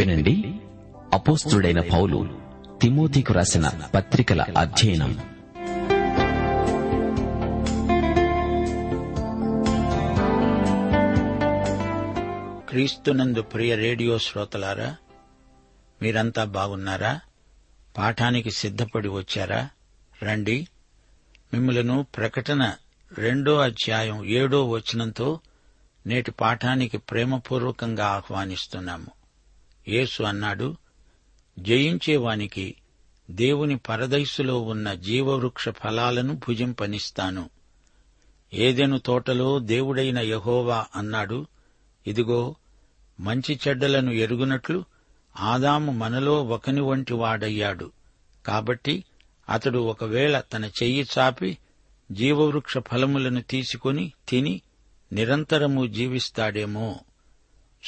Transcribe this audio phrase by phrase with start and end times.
[0.00, 0.60] వినండి.
[1.12, 2.38] అపోస్తుడైన పౌలు
[2.82, 5.12] తిమోతికు రాసిన పత్రికల అధ్యయనం.
[12.68, 14.96] క్రీస్తునందు ప్రియ రేడియో శ్రోతలారా
[16.02, 17.20] మీరంతా బాగున్నారా?
[17.98, 19.68] పాఠానికి సిద్ధపడి వచ్చారా?
[20.22, 20.68] రండి.
[21.54, 22.74] మిమ్మలను ప్రకటన
[23.18, 25.40] రెండో అధ్యాయం ఏడో వచనంతో
[26.06, 29.19] నేటి పాఠానికి ప్రేమపూర్వకంగా ఆహ్వానిస్తున్నాము.
[29.88, 30.76] యేసు అన్నాడు
[31.58, 32.74] జయించేవానికి
[33.30, 37.50] దేవుని పరదైసులో ఉన్న జీవవృక్ష ఫలాలను భుజింపనిస్తాను.
[38.54, 41.46] ఏదెను తోటలో దేవుడైన యహోవా అన్నాడు
[42.06, 42.54] ఇదిగో
[43.20, 44.84] మంచి చెడ్డలను ఎరుగునట్లు
[45.40, 47.92] ఆదాము మనలో ఒకని వంటి వాడయ్యాడు.
[48.46, 49.04] కాబట్టి
[49.48, 51.58] అతడు ఒకవేళ తన చెయ్యి చాపి
[52.12, 54.62] జీవవృక్ష ఫలములను తీసుకుని తిని
[55.12, 57.00] నిరంతరము జీవిస్తాడేమో.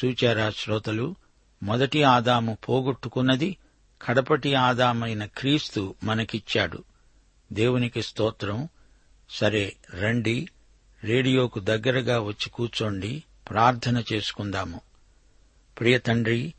[0.05, 1.15] చూచారా శ్రోతలు
[1.63, 3.57] మొదటి ఆదాము పోగొట్టుకున్నది
[4.03, 6.85] కడపటి ఆదామైన క్రీస్తు మనకిచ్చాడు.
[7.53, 8.69] దేవునికి స్తోత్రం.
[9.31, 10.49] సరే రండి
[11.05, 14.81] రేడియోకు దగ్గరగా వచ్చి కూర్చోండి ప్రార్థన చేసుకుందాము.
[15.81, 16.55] ప్రియ తండ్రి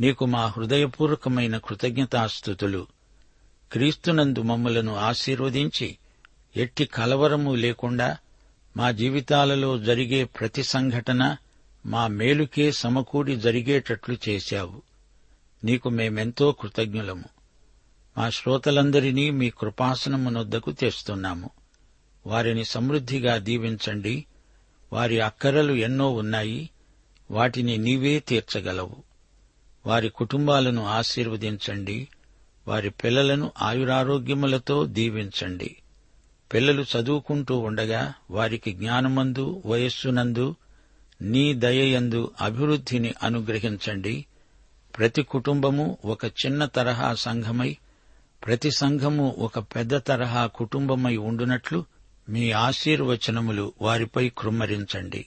[0.00, 2.86] నీకు మా హృదయపూర్వకమైన కృతజ్ఞతాస్థుతులు.
[3.72, 5.96] క్రీస్తునందు మమ్మలను ఆశీర్వదించి
[6.56, 8.16] ఎట్టి కలవరము లేకుండా
[8.76, 11.36] మా జీవితాలలో జరిగే ప్రతి సంఘటన
[11.86, 14.82] మా మేలుకే సమకూడి జరిగేటట్లు చేశావు.
[15.64, 17.24] నీకు మేమెంతో కృతజ్ఞులము.
[18.18, 21.50] మా శ్రోతలందరినీ మీ కృపాసనమునొద్దకు తెస్తున్నాము.
[22.26, 24.24] వారిని సమృద్దిగా దీవించండి.
[24.92, 26.70] వారి అక్కరలు ఎన్నో ఉన్నాయి.
[27.30, 28.96] వాటిని నీవే తీర్చగలవు.
[29.86, 32.08] వారి కుటుంబాలను ఆశీర్వదించండి.
[32.68, 35.76] వారి పిల్లలను ఆయురారోగ్యములతో దీవించండి.
[36.54, 40.56] పిల్లలు చదువుకుంటూ ఉండగా వారికి జ్ఞానమందు వయస్సునందు
[41.22, 44.26] నీ దయయందు అభివృద్ధిని అనుగ్రహించండి.
[44.98, 47.76] ప్రతి కుటుంబము ఒక చిన్న తరహా సంఘమై
[48.46, 51.84] ప్రతి సంఘము ఒక పెద్ద తరహా కుటుంబమై ఉండునట్లు
[52.28, 55.26] మీ ఆశీర్వచనములు వారిపై కృమ్మరించండి.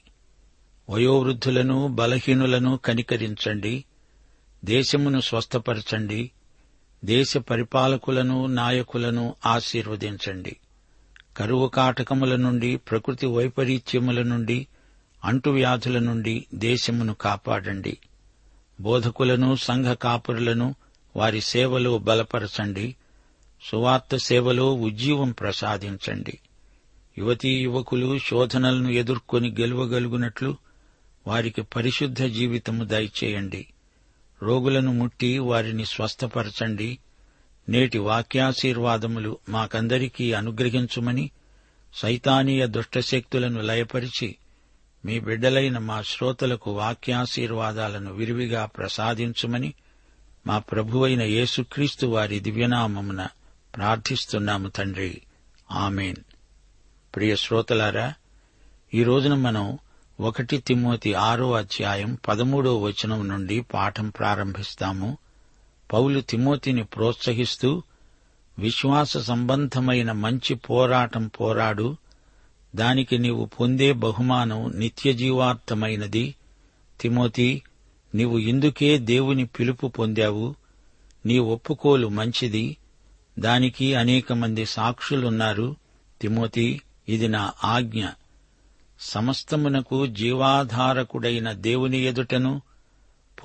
[0.90, 3.84] వయోవృద్ధులను బలహీనులను కనికరించండి.
[4.66, 6.32] దేశమును స్వస్థపరచండి.
[7.06, 10.56] దేశ పరిపాలకులను నాయకులను ఆశీర్వదించండి.
[11.38, 14.68] కరువు కాటకముల నుండి ప్రకృతి వైపరీత్యముల నుండి
[15.26, 17.98] అంటువ్యాధుల నుండి దేశమును కాపాడండి.
[18.82, 20.76] బోధకులను సంఘ కాపురులను
[21.16, 22.96] వారి సేవలో బలపరచండి.
[23.64, 26.40] సువార్త సేవలో ఉజ్జీవం ప్రసాదించండి.
[27.18, 30.58] యువతీ యువకులు శోధనలను ఎదుర్కొని గెలువగలుగునట్లు
[31.28, 33.68] వారికి పరిశుద్ధ జీవితము దయచేయండి.
[34.44, 36.98] రోగులను ముట్టి వారిని స్వస్థపరచండి.
[37.70, 41.32] నేటి వాక్యాశీర్వాదములు మాకందరికీ అనుగ్రహించుమని
[41.94, 44.36] సైతానీయ దుష్టశక్తులను లయపరిచి
[45.06, 49.74] మీ బిడ్డలైన మా శ్రోతలకు వాక్యాశీర్వాదాలను విరివిగా ప్రసాదించుమని
[50.48, 53.28] మా ప్రభువైన యేసుక్రీస్తు వారి దివ్యనామమున
[53.76, 55.22] ప్రార్థిస్తున్నాము తండ్రి.
[55.72, 56.16] ఆమెన్.
[57.16, 58.14] ప్రియ శ్రోతలారా
[58.94, 59.78] ఈ రోజున మనం
[60.20, 65.18] ఒకటి తిమ్మోతి ఆరో అధ్యాయం పదమూడో వచనం నుండి పాఠం ప్రారంభిస్తాము.
[65.94, 67.84] పౌలు తిమోతిని ప్రోత్సహిస్తూ
[68.60, 71.98] విశ్వాస సంబంధమైన మంచి పోరాటం పోరాడు
[72.76, 76.36] దానికి నీవు పొందే బహుమానం నిత్యజీవార్థమైనది.
[77.02, 77.62] తిమోతి
[78.16, 80.56] నీవు ఇందుకే దేవుని పిలుపు పొందావు.
[81.26, 82.78] నీ ఒప్పుకోలు మంచిది.
[83.40, 85.76] దానికి అనేక మంది సాక్షులున్నారు.
[86.22, 88.06] తిమోతి ఇది నా ఆజ్ఞ.
[89.00, 92.62] సమస్తమునకు జీవాధారకుడైన దేవుని ఎదుటను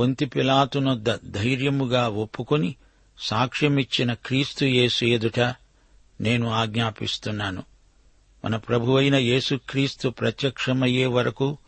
[0.01, 2.75] పొంతి పిలాతునొద్ద ధైర్యముగా ఒప్పుకొని
[3.19, 5.41] సాక్ష్యమిచ్చిన క్రీస్తు యేసు ఎదుట
[6.21, 7.70] నేను ఆజ్ఞాపిస్తున్నాను.
[8.45, 11.59] మన ప్రభువైన యేసుక్రీస్తు ప్రత్యక్షమయ్యే వరకు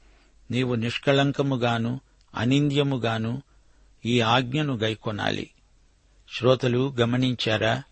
[0.51, 2.01] నీవు నిష్కళంకముగాను
[2.35, 3.43] అనింద్యముగాను
[4.07, 5.51] ఈ ఆజ్ఞను గైకొనాలి.
[6.39, 7.83] శ్రోతలు గమనించారా?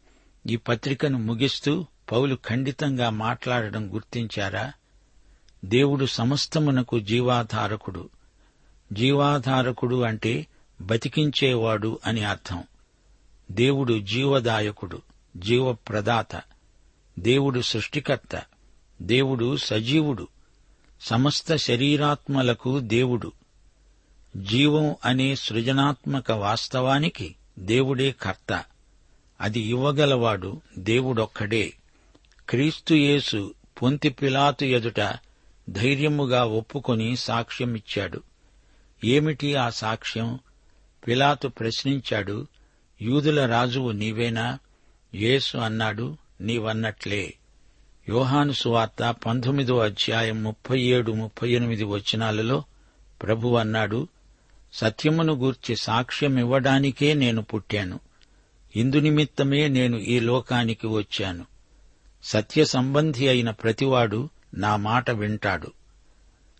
[0.50, 4.72] ఈ పత్రికను ముగిస్తూ పౌలు ఖండితంగా మాట్లాడడం గుర్తించారా?
[5.64, 8.08] దేవుడు సమస్తమునకు జీవాధారకుడు.
[8.92, 10.46] జీవాధారకుడు అంటే
[10.80, 12.62] బతికించేవాడు అని అర్థం.
[13.50, 15.02] దేవుడు జీవదాయకుడు
[15.36, 16.42] జీవప్రదాత.
[17.18, 18.42] దేవుడు సృష్టికర్త.
[19.02, 20.28] దేవుడు సజీవుడు.
[21.00, 23.32] సమస్త శరీరాత్మలకు దేవుడు.
[24.36, 28.64] జీవం అనే సృజనాత్మక వాస్తవానికి దేవుడే కర్త.
[29.40, 31.72] అది ఇవ్వగలవాడు దేవుడొక్కడే.
[32.48, 35.18] క్రీస్తుయేసు పొంతి పిలాతు ఎదుట
[35.70, 38.22] ధైర్యముగా ఒప్పుకొని సాక్ష్యమిచ్చాడు.
[39.04, 40.38] ఏమిటి ఆ సాక్ష్యం?
[41.06, 42.46] పిలాతు ప్రశ్నించాడు
[43.02, 44.58] యూదుల రాజువు నీవేనా?
[45.14, 47.34] యేసు అన్నాడు నీవన్నట్లే.
[48.08, 52.64] యోహాను సువార్త పంతొమ్మిదో అధ్యాయం ముప్పై ఏడు ముప్పై ఎనిమిది వచనాలలో
[53.22, 54.08] ప్రభు అన్నాడు
[54.72, 58.00] సత్యమును గూర్చి సాక్ష్యమివ్వడానికే నేను పుట్టాను.
[58.76, 61.46] ఇందునిమిత్తమే నేను ఈ లోకానికి వచ్చాను.
[62.24, 65.72] సత్య సంబంధి అయిన ప్రతివాడు నా మాట వింటాడు.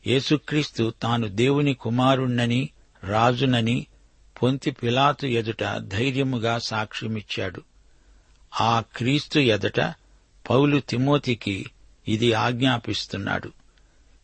[0.07, 2.69] యేసుక్రీస్తు తాను దేవుని కుమారుణ్ణని
[3.05, 3.87] రాజునని
[4.43, 7.63] పొంతి పిలాతు ఎదుట ధైర్యముగా సాక్ష్యమిచ్చాడు.
[8.61, 9.95] ఆ క్రీస్తు ఎదుట
[10.51, 11.67] పౌలు తిమోతికి
[12.09, 13.53] ఇది ఆజ్ఞాపిస్తున్నాడు.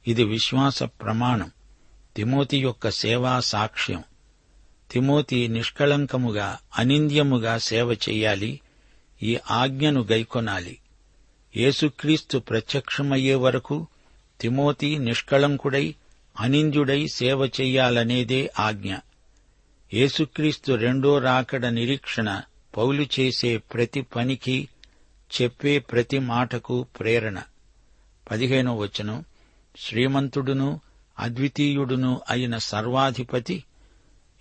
[0.09, 1.51] ఇది విశ్వాస ప్రమాణం.
[2.17, 4.05] తిమోతి యొక్క సేవా సాక్ష్యం.
[4.91, 8.61] తిమోతి నిష్కళంకముగా అనింద్యముగా సేవ చెయ్యాలి
[9.23, 10.79] ఈ ఆజ్ఞను గైకొనాలి.
[11.57, 13.87] యేసుక్రీస్తు ప్రత్యక్షమయ్యే వరకు
[14.41, 15.95] తిమోతి నిష్కళంకుడై
[16.41, 18.95] అనింద్యుడై సేవ చెయ్యాలనేదే ఆజ్ఞ.
[19.95, 22.43] యేసుక్రీస్తు రెండో రాకడ నిరీక్షణ
[22.77, 24.69] పౌలు చేసే ప్రతి పనికి
[25.43, 27.43] చెప్పే ప్రతి మాటకు ప్రేరణ.
[28.31, 29.25] పదిహేనో వచనం
[29.79, 30.81] శ్రీమంతుడును
[31.19, 33.65] అద్వితీయుడును అయిన సర్వాధిపతి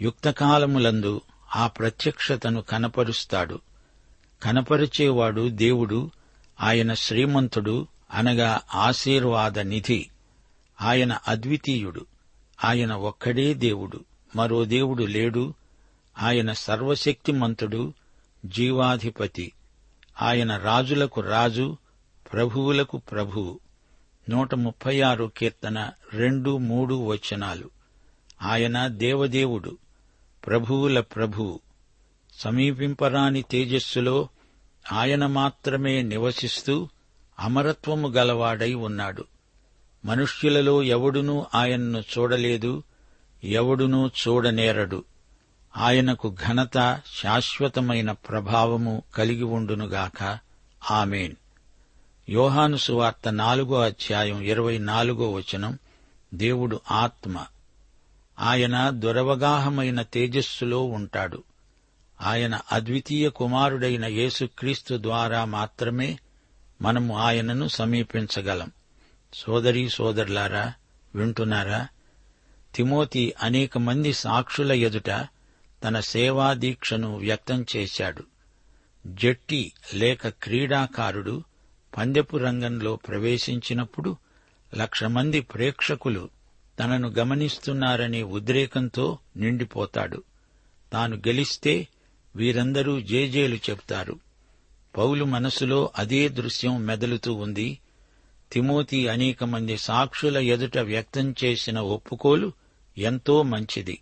[0.02, 1.22] యుక్తకాలములందు
[1.56, 3.60] ఆ ప్రత్యక్షతను కనపరుస్తాడు.
[4.44, 6.12] కనపరిచేవాడు దేవుడు
[6.62, 10.10] ఆయన శ్రీమంతుడు అనగా ఆశీర్వాద నిధి.
[10.82, 12.06] ఆయన అద్వితీయుడు
[12.64, 14.06] ఆయన ఒక్కడే దేవుడు
[14.36, 15.54] మరో దేవుడు లేడు.
[16.22, 17.94] ఆయన సర్వశక్తిమంతుడు
[18.46, 19.52] జీవాధిపతి.
[20.22, 21.78] ఆయన రాజులకు రాజు
[22.34, 23.60] ప్రభువులకు ప్రభువు
[24.30, 27.70] నూట ముప్పై ఆరు కీర్తన రెండు మూడు వచనాలు.
[28.42, 29.78] ఆయన దేవదేవుడు
[30.48, 31.60] ప్రభువుల ప్రభువు
[32.34, 34.28] సమీపింపరాని తేజస్సులో
[34.92, 36.90] ఆయన మాత్రమే నివసిస్తూ
[37.40, 39.26] అమరత్వము గలవాడై ఉన్నాడు.
[40.06, 42.84] మనుష్యులలో ఎవడునూ ఆయన్ను చూడలేదు
[43.44, 45.04] ఎవడునూ చూడనేరడు.
[45.78, 50.40] ఆయనకు ఘనత శాశ్వతమైన ప్రభావము కలిగి ఉండునుగాక.
[50.92, 51.36] ఆమెన్.
[52.30, 55.80] యోహాను సువార్త నాలుగో అధ్యాయం ఇరవై నాలుగో వచనం.
[56.34, 57.46] దేవుడు ఆత్మ.
[58.40, 61.44] ఆయన దురవగాహమైన తేజస్సులో ఉంటాడు.
[62.22, 66.20] ఆయన అద్వితీయ కుమారుడైన యేసుక్రీస్తు ద్వారా మాత్రమే
[66.82, 68.72] మనము ఆయనను సమీపించగలం.
[69.34, 70.74] సోదరీ సోదరులారా
[71.16, 71.88] వింటున్నారా?
[72.76, 75.28] తిమోతి అనేక మంది సాక్షుల ఎదుట
[75.86, 78.24] తన సేవా దీక్షను వ్యక్తం చేశాడు.
[79.08, 81.44] జట్టి లేక క్రీడాకారుడు
[81.98, 84.18] పందెపు రంగంలో ప్రవేశించినప్పుడు
[84.78, 86.30] లక్ష మంది ప్రేక్షకులు
[86.80, 90.24] తనను గమనిస్తున్నారనే ఉద్రేకంతో నిండిపోతాడు.
[90.94, 91.88] తాను గెలిస్తే
[92.36, 94.20] వీరందరూ జేజేలు చెబుతారు.
[94.98, 97.80] పౌలు మనసులో అదే దృశ్యం మెదలుతూ ఉంది.
[98.52, 102.52] తిమోతి అనేక మంది సాక్షుల ఎదుట వ్యక్తం చేసిన ఒప్పుకోలు
[102.98, 104.02] ఎంతో మంచిది.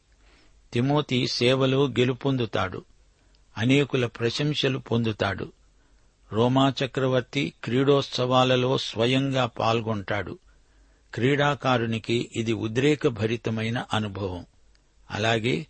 [0.74, 2.86] తిమోతి సేవలో గెలుపొందుతాడు.
[3.58, 5.52] అనేకుల ప్రశంసలు పొందుతాడు.
[6.32, 10.40] రోమా చక్రవర్తి క్రీడోత్సవాలలో స్వయంగా పాల్గొంటాడు.
[11.14, 14.46] క్రీడాకారునికి ఇది ఉద్రేకభరితమైన అనుభవం.
[15.12, 15.68] అలాగే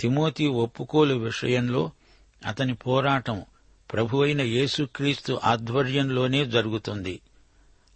[0.00, 1.90] తిమోతి ఒప్పుకోలు విషయంలో
[2.46, 3.42] అతని పోరాటం
[3.92, 7.20] ప్రభువైన యేసుక్రీస్తు ఆధ్వర్యంలోనే జరుగుతుంది.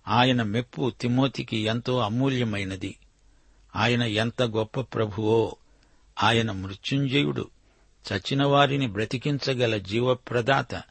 [0.09, 2.97] ఆయన మెప్పు తిమోతికి ఎంతో అమూల్యమైనది.
[3.77, 5.57] ఆయన ఎంత గొప్ప ప్రభువో!
[6.23, 7.51] ఆయన మృత్యుంజయుడు.
[8.13, 10.83] చచ్చిన వారిని బ్రతికించగల జీవప్రదాత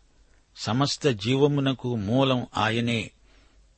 [0.57, 3.11] సమస్త జీవమునకు మూలం ఆయనే.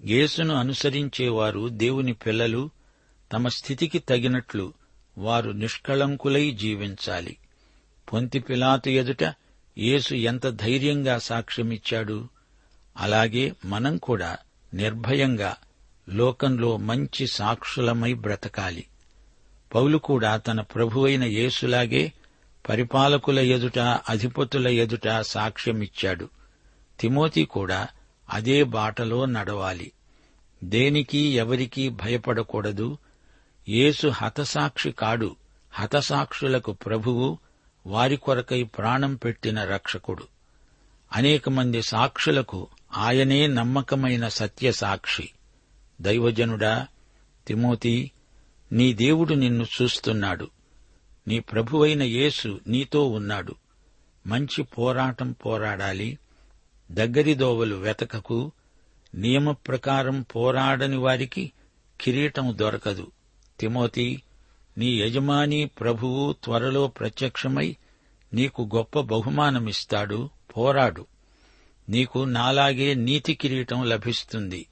[0.06, 2.70] యేసును అనుసరించేవారు దేవుని పిల్లలు
[3.34, 4.74] తమ స్థితికి తగినట్లు
[5.18, 7.38] వారు నిష్కళంకులై జీవించాలి.
[8.14, 9.34] పొంతి పిలాతు ఎదుట
[9.78, 12.30] యేసు ఎంత ధైర్యంగా సాక్ష్యమిచ్చాడు?
[12.98, 14.38] అలాగే మనం కూడా
[14.74, 15.56] నిర్భయంగా
[16.10, 18.86] లోకంలో మంచి సాక్షులమై బ్రతకాలి.
[19.74, 22.14] పౌలు కూడా తన ప్రభువైన యేసులాగే
[22.70, 26.30] పరిపాలకుల ఎదుట అధిపతుల ఎదుట సాక్ష్యమిచ్చాడు.
[27.00, 27.88] తిమోతి కూడా
[28.30, 29.92] అదే బాటలో నడవాలి.
[30.64, 32.98] దేనికి ఎవరికీ భయపడకూడదు.
[33.70, 35.36] యేసు హతసాక్షి కాడు.
[35.74, 37.38] హతసాక్షులకు ప్రభువు
[37.88, 40.28] వారి కొరకై ప్రాణం పెట్టిన రక్షకుడు.
[41.14, 45.30] అనేక మంది సాక్షులకు ఆయనే నమ్మకమైన సత్య సాక్షి
[46.02, 46.88] దైవజనుడా
[47.48, 48.12] తిమోతి
[48.72, 50.50] నీ దేవుడు నిన్ను చూస్తున్నాడు.
[51.28, 53.56] నీ ప్రభువైన యేసు నీతో ఉన్నాడు.
[54.28, 56.18] మంచి పోరాటం పోరాడాలి.
[56.92, 58.52] దగ్గరి దోవలు వెతకకు.
[59.16, 61.52] నియమ ప్రకారం పోరాడని వారికి
[62.02, 63.12] కిరీటం దొరకదు.
[63.60, 64.24] తిమోతి
[64.78, 67.76] నీ యజమాని ప్రభువు త్వరలో ప్రత్యక్షమై
[68.34, 70.30] నీకు గొప్ప బహుమానమిస్తాడు.
[70.58, 71.08] పోరాడు.
[71.90, 74.68] నీకు నాలాగే నీతి కిరీటం లభిస్తుంది.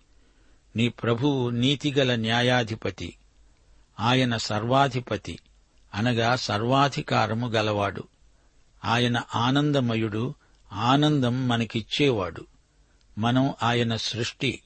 [0.75, 3.15] నీ ప్రభువు నీతిగల న్యాయాధిపతి.
[3.99, 5.39] ఆయన సర్వాధిపతి
[5.93, 8.03] అనగా సర్వాధికారము గలవాడు.
[8.85, 10.35] ఆయన ఆనందమయుడు
[10.73, 12.45] ఆనందం మనకిచ్చేవాడు.
[13.17, 14.61] మనం ఆయన సృష్టి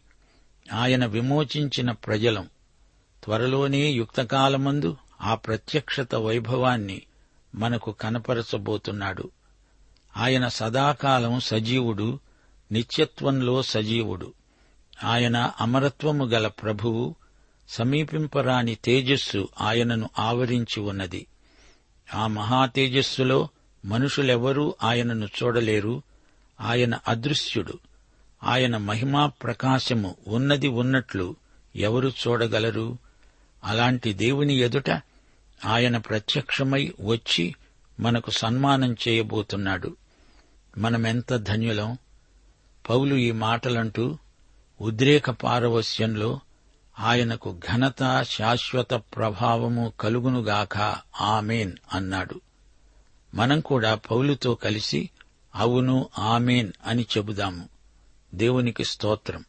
[0.74, 2.50] ఆయన విమోచించిన ప్రజలం.
[3.24, 7.02] త్వరలోనే యుక్తకాలమందు ఆ ప్రత్యక్షత వైభవాన్ని
[7.56, 9.32] మనకు కనపరచబోతున్నాడు.
[10.18, 12.20] ఆయన సదాకాలం సజీవుడు
[12.72, 14.34] నిత్యత్వంలో సజీవుడు.
[15.04, 17.16] ఆయన అమరత్వము గల ప్రభువు
[17.70, 21.28] సమీపింపరాని తేజస్సు ఆయనను ఆవరించి ఉన్నది.
[22.14, 23.48] ఆ మహా తేజస్సులో
[23.86, 26.02] మనుషులెవరూ ఆయనను చూడలేరు.
[26.62, 27.74] ఆయన అదృశ్యుడు.
[28.44, 31.36] ఆయన మహిమా ప్రకాశము ఉన్నది ఉన్నట్లు
[31.76, 32.98] ఎవరు చూడగలరు?
[33.64, 34.90] అలాంటి దేవుని ఎదుట
[35.66, 37.56] ఆయన ప్రత్యక్షమై వచ్చి
[38.00, 39.96] మనకు సన్మానం చేయబోతున్నాడు.
[40.78, 41.98] మనమెంత ధన్యులం?
[42.90, 44.18] పౌలు ఈ మాటలంటూ
[44.82, 46.40] ఉద్రేక పారవస్యంలో
[47.00, 52.42] ఆయనకు ఘనత శాశ్వత ప్రభావము కలుగునుగాక ఆమెన్ అన్నాడు.
[53.36, 55.10] మనం కూడా పౌలుతో కలిసి
[55.56, 57.70] అవును ఆమెన్ అని చెబుదాము.
[58.36, 59.46] దేవునికి స్తోత్రం.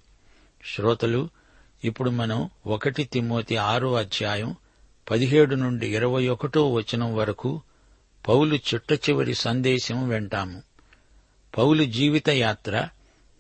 [0.75, 1.29] శ్రోతలు
[1.85, 4.57] ఇప్పుడు మనం ఒకటి తిమ్మోతి ఆరో అధ్యాయం
[5.11, 7.63] పదిహేడు నుండి ఇరవై ఒకటో వచనం వరకు
[8.29, 10.63] పౌలు చిట్ట చివరి సందేశం వింటాము.
[11.59, 12.89] పౌలు జీవిత యాత్ర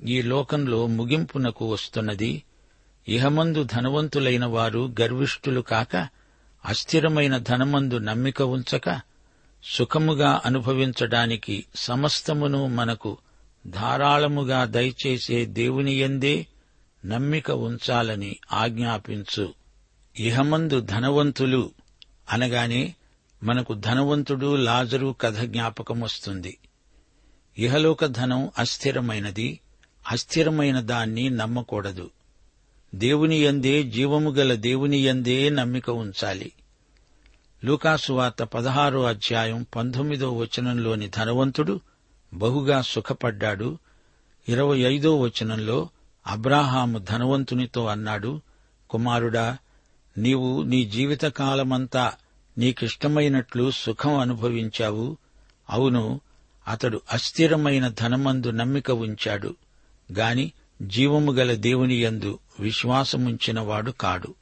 [0.07, 2.43] ఈ లోకంలో ముగింపునకు వస్తున్నది
[3.09, 6.09] ఇహమందు ధనవంతులైన వారు గర్విష్ఠులు కాక
[6.65, 9.01] అస్థిరమైన ధనమందు నమ్మిక ఉంచక
[9.65, 13.19] సుఖముగా అనుభవించడానికి సమస్తమును మనకు
[13.67, 16.47] ధారాళముగా దయచేసే దేవునియందే
[17.05, 19.55] నమ్మిక ఉంచాలని ఆజ్ఞాపించు.
[20.21, 21.71] ఇహమందు ధనవంతులు
[22.33, 22.95] అనగానే
[23.43, 26.59] మనకు ధనవంతుడు లాజరు కథ జ్ఞాపకమొస్తుంది.
[27.59, 29.61] ఇహలోక ధనం అస్థిరమైనది
[30.09, 32.11] అస్థిరమైన దాన్ని నమ్మకూడదు.
[32.95, 36.53] దేవుని యందే జీవము గల దేవుని యందే నమ్మిక ఉంచాలి.
[37.65, 41.81] లూకాసువార్త పదహారో అధ్యాయం పంతొమ్మిదో వచనంలోని ధనవంతుడు
[42.35, 43.79] బహుగా సుఖపడ్డాడు.
[44.49, 45.89] ఇరవై ఐదో వచనంలో
[46.27, 48.41] అబ్రాహాము ధనవంతునితో అన్నాడు
[48.91, 49.59] కుమారుడా
[50.19, 52.13] నీవు నీ జీవితకాలమంతా
[52.59, 55.17] నీకిష్టమైనట్లు సుఖం అనుభవించావు.
[55.71, 56.21] అవును
[56.69, 59.57] అతడు అస్థిరమైన ధనమందు నమ్మిక ఉంచాడు.
[60.13, 64.35] గాని జీవము గల దేవుని యందు విశ్వాసముంచినవాడు కాడు.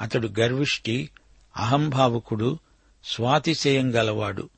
[0.00, 1.10] అతడు గర్విష్టి
[1.56, 2.58] అహంభావుకుడు
[3.04, 4.48] స్వాతిశయం గలవాడు.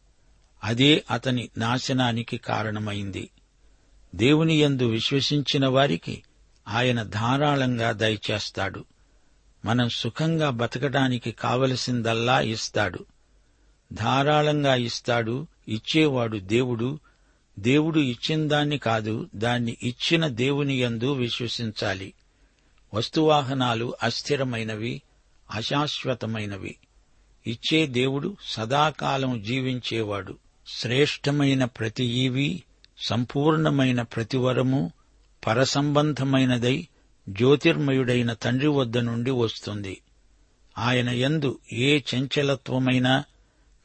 [0.64, 3.30] అదే అతని నాశనానికి కారణమైంది.
[4.14, 6.22] దేవుని యందు విశ్వసించిన వారికి
[6.68, 8.84] ఆయన ధారాళంగా దయచేస్తాడు.
[9.64, 13.04] మనం సుఖంగా బతకడానికి కావలసిందల్లా ఇస్తాడు.
[13.92, 16.98] ధారాళంగా ఇస్తాడు ఇచ్చేవాడు దేవుడు.
[17.58, 22.14] దేవుడు ఇచ్చిందాన్ని కాదు దాన్ని ఇచ్చిన దేవుని యందు విశ్వసించాలి.
[22.94, 25.02] వస్తువాహనాలు అస్థిరమైనవి
[25.50, 26.76] అశాశ్వతమైనవి.
[27.46, 30.38] ఇచ్చే దేవుడు సదాకాలం జీవించేవాడు.
[30.66, 32.62] శ్రేష్టమైన ప్రతి ఈవి
[32.98, 34.92] సంపూర్ణమైన ప్రతివరము
[35.46, 36.88] పరసంబంధమైనదై
[37.28, 40.00] జ్యోతిర్మయుడైన తండ్రి వద్ద నుండి వస్తుంది.
[40.78, 43.24] ఆయన యందు ఏ చంచలత్వమైనా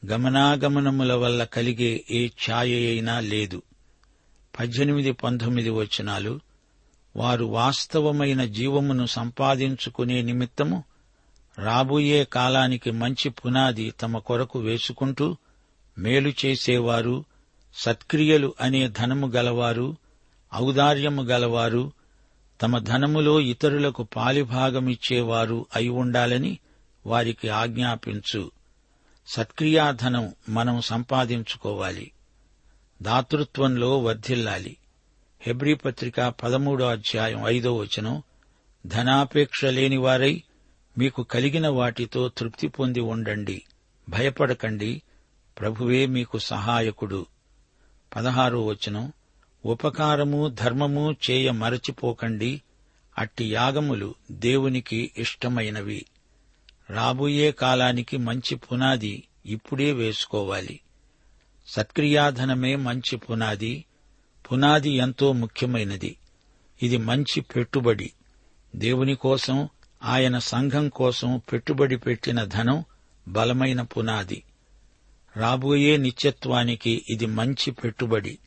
[0.06, 3.62] గమనాగమనముల వల్ల కలిగే ఏ ఛాయ అయినా లేదు.
[4.58, 6.40] పద్దెనిమిది పంతొమ్మిది వచనాలు
[7.16, 10.84] వారు వాస్తవమైన జీవమును సంపాదించుకునే నిమిత్తము
[11.58, 15.36] రాబోయే కాలానికి మంచి పునాది తమ కొరకు వేసుకుంటూ
[15.98, 17.24] మేలు చేసేవారు
[17.74, 19.96] సత్క్రియలు అనే ధనము గలవారు
[20.54, 21.92] ఔదార్యము గలవారు
[22.62, 26.58] తమ ధనములో ఇతరులకు పాలిభాగమిచ్చేవారు అయి ఉండాలని
[27.06, 28.50] వారికి ఆజ్ఞాపించు.
[29.26, 32.10] సత్క్రియాధనం మనం సంపాదించుకోవాలి.
[33.02, 34.76] దాతృత్వంలో వర్ధిల్లాలి.
[35.46, 38.22] హెబ్రీ పత్రిక పదమూడో అధ్యాయం ఐదో వచనం
[38.86, 40.42] ధనాపేక్ష లేనివారై
[40.98, 43.62] మీకు కలిగిన వాటితో తృప్తి పొంది ఉండండి.
[44.08, 45.02] భయపడకండి.
[45.60, 47.26] ప్రభువే మీకు సహాయకుడు.
[48.16, 49.12] పదహారో వచనం
[49.66, 52.62] ఉపకారము ధర్మము చేయ మరచిపోకండి.
[53.18, 56.04] అట్టి యాగములు దేవునికి ఇష్టమైనవి.
[56.90, 60.80] రాబోయే కాలానికి మంచి పునాది ఇప్పుడే వేసుకోవాలి.
[61.66, 63.84] సత్క్రియాధనమే మంచి పునాది.
[64.52, 66.16] పునాది ఎంతో ముఖ్యమైనది.
[66.82, 68.12] ఇది మంచి పెట్టుబడి.
[68.76, 69.68] దేవుని కోసం
[70.02, 72.84] ఆయన సంఘం కోసం పెట్టుబడి పెట్టిన ధనం
[73.28, 74.42] బలమైన పునాది.
[75.36, 78.38] రాబోయే నిత్యత్వానికి ఇది మంచి పెట్టుబడి.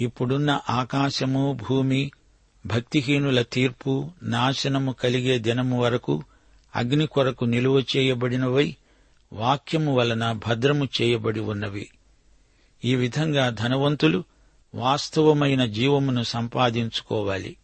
[0.00, 2.10] ఇప్పుడున్న ఆకాశము భూమి
[2.66, 6.24] భక్తిహీనుల తీర్పు నాశనము కలిగే దినము వరకు
[6.76, 8.76] అగ్ని కొరకు నిలువ చేయబడినవై
[9.32, 11.90] వాక్యము వలన భద్రము చేయబడి ఉన్నవి.
[12.84, 14.24] ఈ విధంగా ధనవంతులు
[14.74, 17.56] వాస్తవమైన జీవమును సంపాదించుకోవాలి.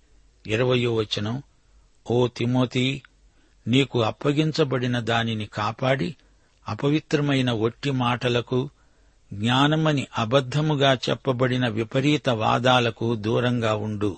[0.46, 1.42] ఇరవయో వచనం
[2.11, 3.02] ఓ తిమోతి
[3.68, 6.16] నీకు అప్పగించబడిన దానిని కాపాడి
[6.68, 8.70] అపవిత్రమైన ఒట్టి మాటలకు
[9.32, 14.16] జ్ఞానమని అబద్ధముగా చెప్పబడిన విపరీత వాదాలకు దూరంగా ఉండు.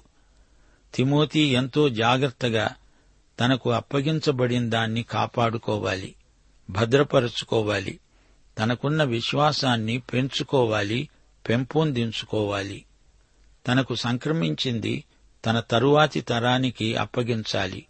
[0.94, 2.70] తిమోతి ఎంతో జాగ్రత్తగా
[3.40, 6.14] తనకు అప్పగించబడిన దాన్ని కాపాడుకోవాలి
[6.70, 8.00] భద్రపరుచుకోవాలి
[8.58, 11.08] తనకున్న విశ్వాసాన్ని పెంచుకోవాలి
[11.48, 12.84] పెంపొందించుకోవాలి.
[13.68, 15.04] తనకు సంక్రమించింది
[15.46, 17.86] తన తరువాతి తరానికి అప్పగించాలి.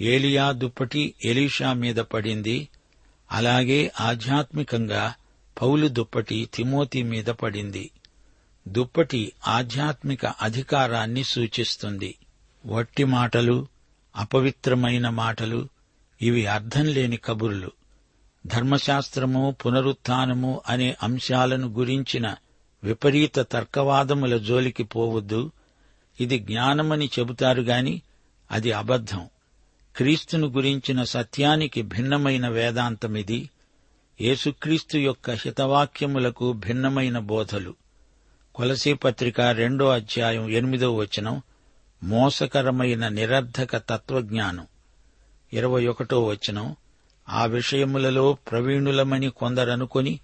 [0.00, 2.68] ఏలియా దుప్పటి ఎలీషా మీద పడింది.
[3.32, 5.14] అలాగే ఆధ్యాత్మికంగా
[5.62, 7.90] పౌలు దుప్పటి తిమోతి మీద పడింది.
[8.68, 12.14] దుప్పటి ఆధ్యాత్మిక అధికారాన్ని సూచిస్తుంది.
[12.66, 13.66] వట్టి మాటలు
[14.16, 15.68] అపవిత్రమైన మాటలు
[16.22, 17.70] ఇవి అర్థం లేని కబుర్లు.
[18.46, 22.34] ధర్మశాస్త్రము పునరుత్నము అనే అంశాలను గురించిన
[22.84, 25.50] విపరీత తర్కవాదముల జోలికి పోవద్దు.
[26.20, 28.02] ఇది జ్ఞానమని చెబుతారు గాని
[28.50, 29.28] అది అబద్ధం.
[29.96, 33.50] క్రీస్తును గురించిన సత్యానికి భిన్నమైన వేదాంతమిది.
[34.20, 37.74] యేసుక్రీస్తు యొక్క హితవాక్యములకు భిన్నమైన బోధలు.
[38.54, 41.42] కొలసీ పత్రిక రెండో అధ్యాయం ఎనిమిదో వచనం
[42.02, 44.66] మోసకరమైన నిరర్ధక తత్వజ్ఞానం.
[45.52, 46.76] ఇరవై ఒకటో వచనం
[47.28, 50.20] ఆ విషయములలో ప్రవీణులమని కొందరనుకొని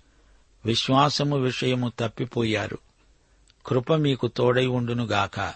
[0.68, 2.78] విశ్వాసము విషయము తప్పిపోయారు.
[3.66, 5.52] కృప మీకు తోడై ఉండునుగాక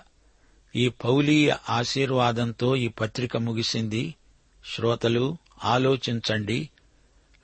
[0.77, 4.15] ఈ పౌలీయ ఆశీర్వాదంతో ఈ పత్రిక ముగిసింది.
[4.77, 6.71] శ్రోతలు ఆలోచించండి.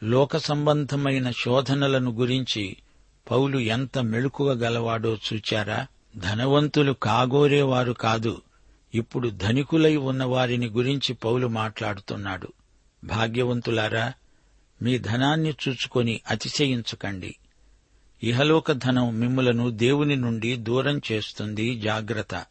[0.02, 2.76] లోక సంబంధమైన శోధనలను గురించి
[3.30, 5.86] పౌలు ఎంత మెళుకువ గలవాడో చూచారా?
[6.16, 8.42] ధనవంతులు కాగోరేవారు కాదు.
[8.94, 12.48] ఇప్పుడు ధనికులై ఉన్నవారిని గురించి పౌలు మాట్లాడుతున్నాడు.
[13.04, 14.12] భాగ్యవంతులారా
[14.82, 17.36] మీ ధనాన్ని చూచుకొని అతిశయించకండి.
[18.22, 22.44] ఇహలోక ధనం మిమ్ములను దేవుని నుండి దూరం చేస్తుంది జాగ్రత్త.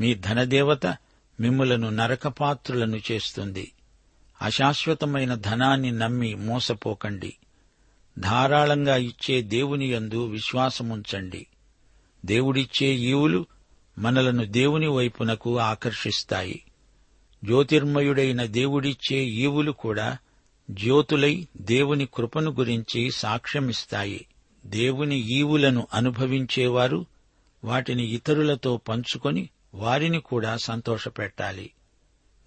[0.00, 0.86] మీ ధనదేవత
[1.40, 3.72] మిమ్ములను నరకపాత్రులను చేస్తుంది.
[4.42, 7.34] అశాశ్వతమైన ధనాన్ని నమ్మి మోసపోకండి.
[8.18, 11.46] ధారాళంగా ఇచ్చే దేవుని యందు విశ్వాసముంచండి.
[12.24, 13.46] దేవుడిచ్చే ఈవులు
[13.98, 16.64] మనలను దేవుని వైపునకు ఆకర్షిస్తాయి.
[17.44, 20.18] జ్యోతిర్మయుడైన దేవుడిచ్చే ఈవులు కూడా
[20.70, 24.26] జ్యోతులై దేవుని కృపను గురించి సాక్ష్యమిస్తాయి.
[24.66, 27.06] దేవుని ఈవులను అనుభవించేవారు
[27.64, 31.70] వాటిని ఇతరులతో పంచుకొని వారిని కూడా సంతోషపెట్టాలి.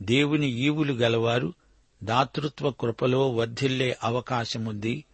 [0.01, 1.53] దేవుని ఈవులు గలవారు
[2.03, 5.05] దాతృత్వ కృపలో వర్ధిల్లే అవకాశముంది.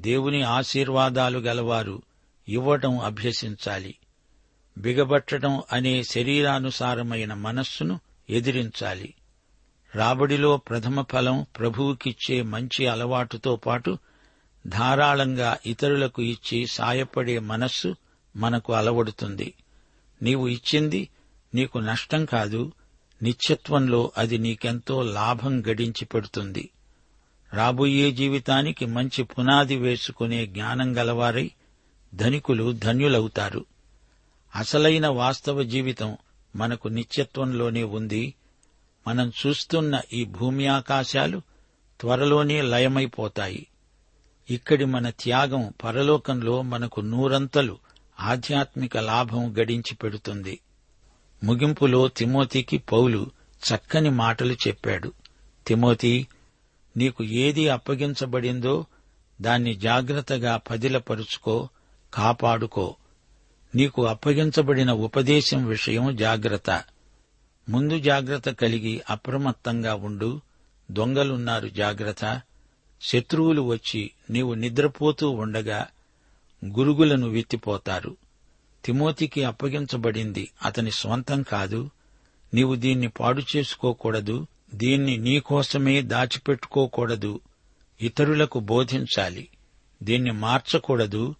[0.00, 2.02] దేవుని ఆశీర్వాదాలు గలవారు
[2.48, 3.94] ఇవ్వటం అభ్యసించాలి.
[4.78, 9.14] బిగబట్టడం అనే శరీరానుసారమైన మనస్సును ఎదిరించాలి.
[9.94, 13.98] రాబడిలో ప్రథమ ఫలం ప్రభువుకిచ్చే మంచి అలవాటుతో పాటు
[14.68, 17.96] ధారాళంగా ఇతరులకు ఇచ్చి సాయపడే మనస్సు
[18.36, 19.54] మనకు అలవడుతుంది.
[20.22, 21.08] నీవు ఇచ్చింది
[21.54, 22.72] నీకు నష్టం కాదు
[23.22, 26.70] నిత్యత్వంలో అది నీకెంతో లాభం గడించి పెడుతుంది.
[27.52, 31.50] రాబోయే జీవితానికి మంచి పునాది వేసుకునే జ్ఞానం గలవారై
[32.14, 33.64] ధనికులు ధన్యులవుతారు.
[34.54, 36.16] అసలైన వాస్తవ జీవితం
[36.56, 38.34] మనకు నిత్యత్వంలోనే ఉంది.
[39.08, 41.42] మనం చూస్తున్న ఈ భూమి ఆకాశాలు
[42.00, 43.66] త్వరలోనే లయమైపోతాయి.
[44.50, 47.78] ఇక్కడి మన త్యాగం పరలోకంలో మనకు నూరంతలు
[48.20, 50.60] ఆధ్యాత్మిక లాభం గడించి పెడుతుంది.
[51.44, 53.30] ముగింపులో తిమోతికి పౌలు
[53.74, 55.12] చక్కని మాటలు చెప్పాడు.
[55.66, 56.26] తిమోతి
[56.96, 58.86] నీకు ఏది అప్పగించబడిందో
[59.40, 61.68] దాన్ని జాగ్రత్తగా పదిలపరుచుకో
[62.14, 62.96] కాపాడుకో.
[63.74, 66.84] నీకు అప్పగించబడిన ఉపదేశం విషయం జాగ్రత్త.
[67.68, 70.40] ముందు జాగ్రత్త కలిగి అప్రమత్తంగా ఉండు.
[70.90, 72.40] దొంగలున్నారు జాగ్రత్త.
[73.02, 75.86] శత్రువులు వచ్చి నీవు నిద్రపోతూ ఉండగా
[76.64, 78.16] గురుగులను విత్తిపోతారు.
[78.84, 81.90] తిమోతికి అప్పగించబడింది అతని స్వంతం కాదు.
[82.54, 84.46] నీవు దీన్ని పాడు చేసుకోకూడదు.
[84.74, 87.40] దీన్ని నీకోసమే దాచిపెట్టుకోకూడదు.
[88.00, 89.48] ఇతరులకు బోధించాలి.
[90.02, 91.34] దీన్ని మార్చకూడదు.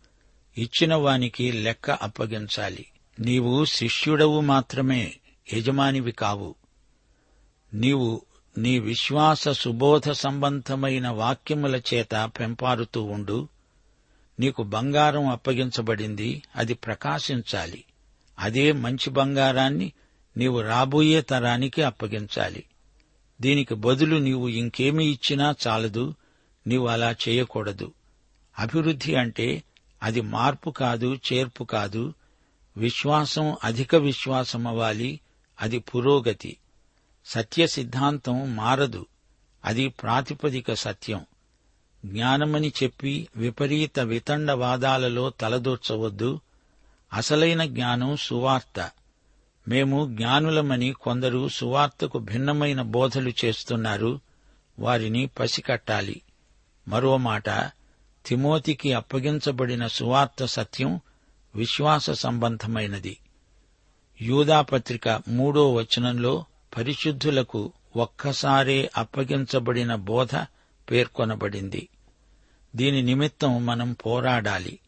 [0.59, 2.87] ఇచ్చిన వానికి లెక్క అప్పగించాలి.
[3.21, 5.15] నీవు శిష్యుడవు మాత్రమే
[5.53, 6.55] యజమానివి కావు.
[7.75, 8.21] నీవు
[8.59, 13.49] నీ విశ్వాస సుబోధ సంబంధమైన వాక్యముల చేత పెంపారుతూ ఉండు.
[14.41, 17.85] నీకు బంగారం అప్పగించబడింది అది ప్రకాశించాలి.
[18.39, 19.93] అదే మంచి బంగారాన్ని
[20.37, 22.65] నీవు రాబోయే తరానికి అప్పగించాలి.
[23.41, 26.15] దీనికి బదులు నీవు ఇంకేమి ఇచ్చినా చాలదు
[26.67, 27.93] నీవు అలా చేయకూడదు.
[28.59, 29.63] అభివృద్ధి అంటే
[30.03, 32.15] అది మార్పు కాదు చేర్పు కాదు.
[32.77, 35.21] విశ్వాసం అధిక విశ్వాసమవ్వాలి
[35.61, 36.57] అది పురోగతి.
[37.27, 39.07] సత్య సిద్ధాంతం మారదు.
[39.65, 41.27] అది ప్రాతిపదిక సత్యం.
[42.07, 46.41] జ్ఞానమని చెప్పి విపరీత వితండవాదాలలో తలదూర్చవద్దు.
[47.13, 48.91] అసలైన జ్ఞానం సువార్త.
[49.69, 54.21] మేము జ్ఞానులమని కొందరు సువార్తకు భిన్నమైన బోధలు చేస్తున్నారు.
[54.79, 56.23] వారిని పసికట్టాలి.
[56.89, 57.51] మరో మాట
[58.27, 61.01] తిమోతికి అప్పగించబడిన సువార్త సత్యం
[61.55, 63.19] విశ్వాస సంబంధమైనది.
[64.23, 66.45] యూదాపత్రిక మూడో వచనంలో
[66.79, 70.35] పరిశుద్ధులకు ఒక్కసారే అప్పగించబడిన బోధ
[70.91, 71.89] పేర్కొనబడింది.
[72.77, 74.79] దీని నిమిత్తం మనం పోరాడాలి.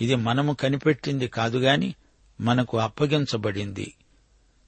[0.00, 1.94] ఇది మనము కనిపెట్టింది కాదుగాని
[2.40, 3.94] మనకు అప్పగించబడింది.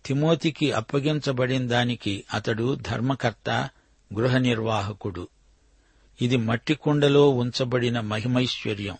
[0.06, 3.50] తిమోతికి అప్పగించబడిన దానికి అతడు ధర్మకర్త
[4.14, 5.28] గృహ నిర్వాహకుడు.
[6.22, 8.96] ఇది మట్టి కుండలో ఉంచబడిన మహిమైశ్వర్యం.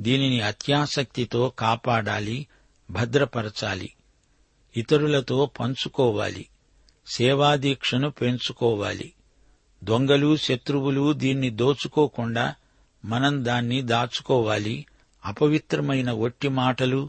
[0.00, 2.46] దీనిని అత్యాసక్తితో కాపాడాలి
[2.90, 3.92] భద్రపరచాలి
[4.76, 6.46] ఇతరులతో పంచుకోవాలి.
[7.06, 9.12] సేవాదీక్షను పెంచుకోవాలి.
[9.84, 12.54] దొంగలు శత్రువులు దీన్ని దోచుకోకుండా
[13.04, 14.86] మనం దాన్ని దాచుకోవాలి.
[15.24, 17.08] అపవిత్రమైన ఒట్టి మాటలు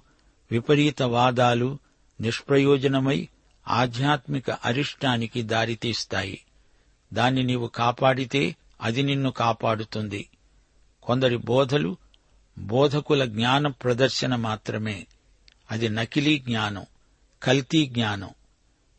[0.52, 1.78] విపరీత వాదాలు
[2.22, 3.28] నిష్ప్రయోజనమై
[3.68, 6.42] ఆధ్యాత్మిక అరిష్టానికి దారితీస్తాయి.
[7.14, 10.30] దాన్ని నీవు కాపాడితే అది నిన్ను కాపాడుతుంది.
[11.04, 11.98] కొందరి బోధలు
[12.58, 15.08] బోధకుల జ్ఞాన ప్రదర్శన మాత్రమే.
[15.72, 16.86] అది నకిలీ జ్ఞానం
[17.44, 18.30] కల్తీ జ్ఞానం.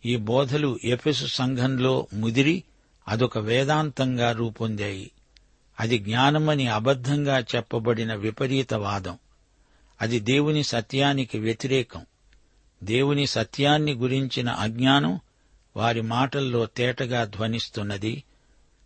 [0.06, 2.62] ఈ బోధలు ఎఫెసు సంఘంలో ముదిరి
[3.08, 5.10] అదొక వేదాంతంగా రూపొందాయి.
[5.80, 9.18] అది జ్ఞానమని అబద్ధంగా చెప్పబడిన విపరీత వాదం
[10.02, 12.06] అది దేవుని సత్యానికి వ్యతిరేకం.
[12.84, 15.20] దేవుని సత్యాన్ని గురించిన అజ్ఞానం
[15.76, 18.24] వారి మాటల్లో తేటగా ధ్వనిస్తున్నది.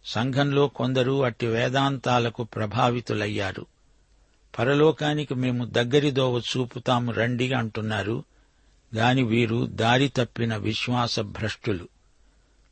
[0.05, 3.67] సంఘంలో కొందరు అట్టి వేదాంతాలకు ప్రభావితులయ్యారు.
[4.59, 8.25] పరలోకానికి మేము దగ్గరిదోవ చూపుతాము రండి అంటున్నారు.
[8.95, 11.89] గాని వీరు దారి తప్పిన విశ్వాస భ్రష్టులు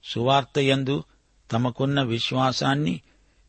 [0.04, 1.04] సువార్తయందు
[1.52, 3.00] తమకున్న విశ్వాసాన్ని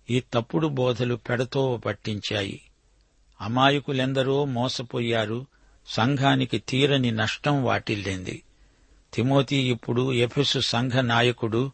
[0.09, 2.61] ఈ తప్పుడు బోధలు పెడతోవ పట్టించాయి.
[3.41, 5.45] అమాయకులెందరో మోసపోయారు
[5.87, 8.43] సంఘానికి తీరని నష్టం వాటిల్లింది.
[9.13, 11.71] తిమోతి ఇప్పుడు ఎఫెసు సంఘ నాయకుడు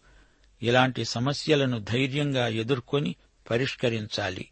[0.61, 3.15] ఇలాంటి సమస్యలను ధైర్యంగా ఎదుర్కొని
[3.51, 4.49] పరిష్కరించాలి.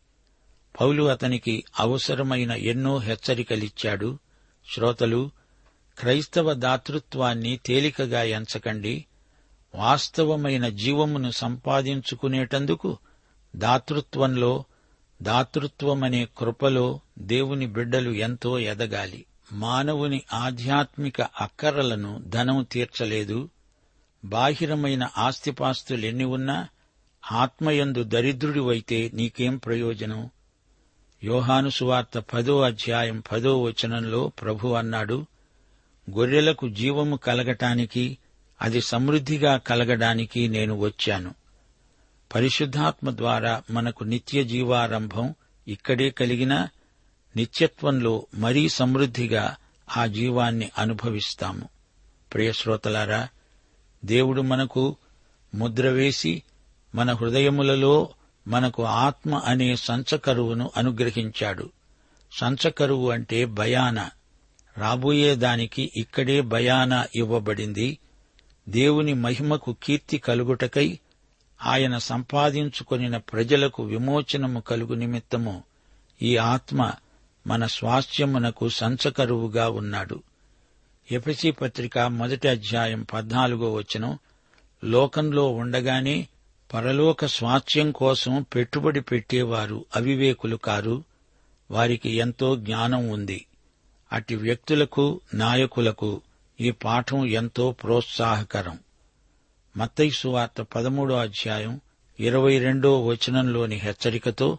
[0.82, 4.20] పౌలు అతనికి అవసరమైన ఎన్నో హెచ్చరికలిచ్చాడు.
[4.74, 5.32] శ్రోతలు
[6.00, 9.06] క్రైస్తవ దాతృత్వాన్ని తేలికగా ఎంచకండి.
[9.76, 12.98] వాస్తవమైన జీవమును సంపాదించుకునేటందుకు
[13.56, 14.64] దాతృత్వంలో
[15.22, 19.26] దాతృత్వమనే కృపలో దేవుని బిడ్డలు ఎంతో ఎదగాలి.
[19.52, 23.50] మానవుని ఆధ్యాత్మిక అక్కరలను ధనం తీర్చలేదు.
[24.26, 26.68] బాహిరమైన ఆస్తిపాస్తులెన్ని ఉన్నా
[27.32, 30.30] ఆత్మయందు దరిద్రుడివైతే నీకేం ప్రయోజనం?
[31.24, 35.26] యోహాను సువార్త పదో అధ్యాయం పదో వచనంలో ప్రభు అన్నాడు
[36.12, 38.18] గొర్రెలకు జీవము కలగటానికి
[38.62, 41.34] అది సమృద్దిగా కలగడానికి నేను వచ్చాను.
[42.36, 45.36] పరిశుద్ధాత్మ ద్వారా మనకు నిత్య జీవారంభం
[45.68, 46.70] ఇక్కడే కలిగినా
[47.36, 49.56] నిత్యత్వంలో మరీ సమృద్దిగా
[49.98, 51.70] ఆ జీవాన్ని అనుభవిస్తాము.
[52.34, 53.28] ప్రియశ్రోతలారా
[54.06, 54.98] దేవుడు మనకు
[55.56, 56.44] ముద్ర వేసి
[56.96, 58.10] మన హృదయములలో
[58.48, 61.70] మనకు ఆత్మ అనే సంచకరువును అనుగ్రహించాడు.
[62.40, 64.10] సంచకరువు అంటే భయాన
[64.78, 67.98] రాబోయే రాబోయేదానికి ఇక్కడే బయానా ఇవ్వబడింది.
[68.70, 71.00] దేవుని మహిమకు కీర్తి కలుగుటకై
[71.64, 75.64] ఆయన సంపాదించుకొనిన ప్రజలకు విమోచనము కలుగు నిమిత్తము
[76.22, 76.92] ఈ ఆత్మ
[77.48, 80.24] మన స్వాస్థ్యమునకు సంచకరువుగా ఉన్నాడు.
[81.12, 84.20] ఎపిసి పత్రిక మొదటి అధ్యాయం పద్నాలుగో వచనం
[84.84, 86.28] లోకంలో ఉండగానే
[86.74, 91.04] పరలోక స్వాస్థ్యం కోసం పెట్టుబడి పెట్టేవారు అవివేకులు కారు
[91.72, 93.46] వారికి ఎంతో జ్ఞానం ఉంది.
[94.14, 96.22] అట్టి వ్యక్తులకు నాయకులకు
[96.62, 98.80] ఈ పాఠం ఎంతో ప్రోత్సాహకరం.
[99.78, 101.82] మత్తైసు వార్త పదమూడో అధ్యాయం
[102.20, 104.58] ఇరవై రెండో వచనంలోని హెచ్చరికతో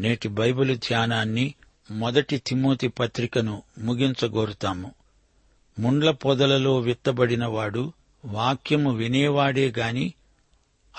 [0.00, 1.54] నేటి బైబిల్ ధ్యానాన్ని
[1.90, 4.94] మొదటి తిమోతి పత్రికను ముగించగోరుతాము.
[5.78, 7.92] ముండ్ల పొదలలో విత్తబడినవాడు
[8.24, 10.14] వాక్యము వినేవాడే గాని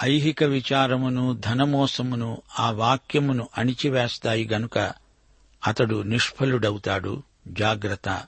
[0.04, 4.94] ఐహిక విచారమును ధనమోసమును ఆ వాక్యమును అణిచివేస్తాయి గనుక
[5.68, 7.24] అతడు నిష్ఫలుడవుతాడు.
[7.48, 8.24] జాగ్రత్త.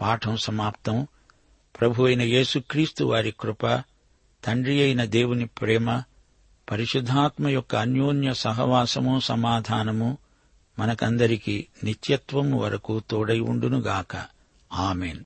[0.00, 1.06] పాఠం సమాప్తం.
[1.80, 3.66] ప్రభు అయిన యేసుక్రీస్తు వారి కృప
[4.44, 6.02] తండ్రి అయిన దేవుని ప్రేమ
[6.70, 10.18] పరిశుద్ధాత్మ యొక్క అన్యోన్య సహవాసము సమాధానము
[10.78, 14.26] మనకందరికీ నిత్యత్వము వరకు తోడై ఉండునుగాక.
[14.72, 15.24] ఆమెన్.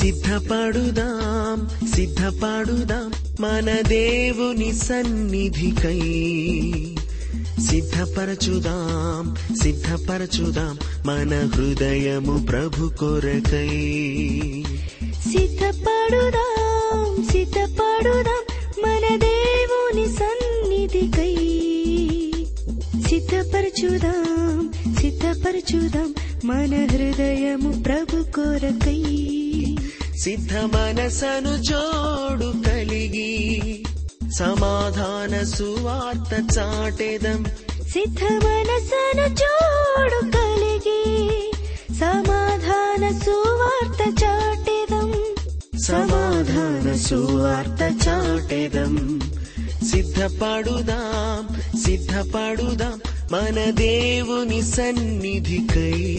[0.00, 6.00] సిద్ధపడుదాం సిద్ధపడుదాం మన దేవుని సన్నిధికై.
[7.70, 13.68] సిద్ధపరచుదాం సిద్ధపరచుదాం మన హృదయము ప్రభు కొరకై.
[15.32, 18.42] సిద్ధపడుదాం సిద్ధపడుదాం
[18.82, 21.36] మన దేవుని సన్నిధికై.
[23.08, 29.26] సిద్ధపరచుదాం సిద్ధపరచుదాం మన హృదయము ప్రభు కొరకై.
[30.20, 33.84] సిద్ధ మనసను జోడు కలిగి
[34.38, 37.44] సమాధాన సువార్త చాటెదం.
[37.88, 41.52] సిద్ధ మనసను జోడు కలిగి
[42.00, 45.14] సమాధాన సువార్త చాటెదం.
[45.78, 49.20] సమాధాన సువార్త చాటెదం.
[49.90, 53.00] సిద్ధపడుదాం సిద్ధపడుదాం
[53.32, 56.16] మన దేవుని సన్నిధికై.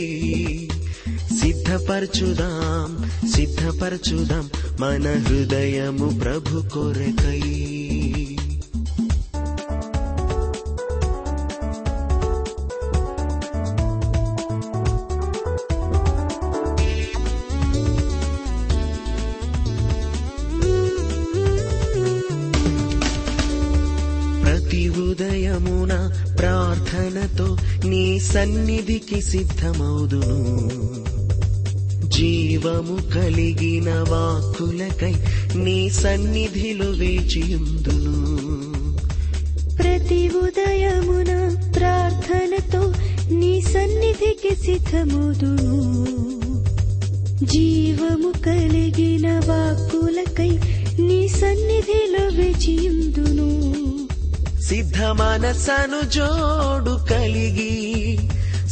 [1.41, 2.89] సిద్ధపరచుదాం
[3.29, 4.49] సిద్ధపరచుదాం
[4.79, 7.41] మన హృదయము ప్రభు కొరకై.
[24.43, 25.93] ప్రతి ఉదయమున
[26.39, 27.47] ప్రార్థనతో
[27.85, 30.39] నీ సన్నిధికి సిద్ధమౌదును
[32.21, 35.13] జీవము కలిగిన వాక్కులకై
[35.63, 38.15] నీ సన్నిధిలో వేచియుందును
[39.77, 41.31] ప్రతి ఉదయమున
[41.77, 42.81] ప్రార్థనతో
[43.39, 45.77] నీ సన్నిధికి సిద్ధముదును
[47.53, 50.51] జీవము కలిగిన వాక్కులకై
[51.07, 53.49] నీ సన్నిధిలో వేచియుందును
[54.67, 57.71] సిద్ధ మనసను జోడు కలిగి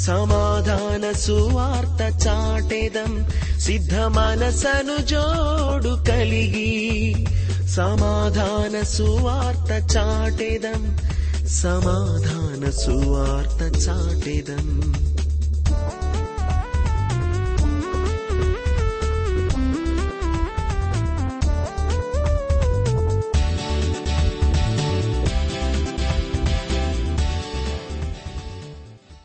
[0.09, 3.25] సమాధాన సువార్త చాటెదం
[3.59, 7.15] సిద్ధ మనసను జోడు కలిగి.
[7.69, 10.97] సమాధాన సువార్త చాటెదం
[11.47, 14.93] సమాధాన సువార్త చాటెదం.